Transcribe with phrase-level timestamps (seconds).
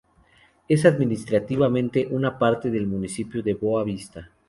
[0.67, 4.31] Es administrativamente una parte del municipio de Boa Vista.